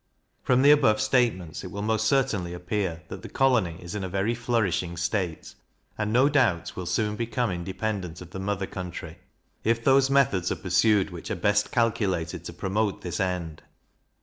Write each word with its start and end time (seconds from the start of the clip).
From 0.41 0.63
the 0.63 0.71
above 0.71 0.99
statements 0.99 1.63
it 1.63 1.69
will 1.69 1.83
most 1.83 2.07
certainly 2.07 2.55
appear, 2.55 3.03
that 3.09 3.21
the 3.21 3.29
colony 3.29 3.77
is 3.79 3.93
in 3.93 4.03
a 4.03 4.09
very 4.09 4.33
flourishing 4.33 4.97
state, 4.97 5.53
and, 5.95 6.11
no 6.11 6.27
doubt, 6.27 6.75
will 6.75 6.87
soon 6.87 7.15
become 7.15 7.51
independent 7.51 8.19
of 8.19 8.31
the 8.31 8.39
mother 8.39 8.65
country, 8.65 9.19
if 9.63 9.83
those 9.83 10.09
methods 10.09 10.51
are 10.51 10.55
pursued 10.55 11.11
which 11.11 11.29
are 11.29 11.35
best 11.35 11.69
calculated 11.71 12.43
to 12.45 12.51
promote 12.53 13.01
this 13.03 13.19
end. 13.19 13.61